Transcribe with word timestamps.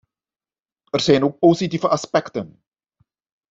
Er 0.91 0.99
zijn 0.99 1.23
ook 1.23 1.39
positieve 1.39 1.87
aspecten. 1.87 2.61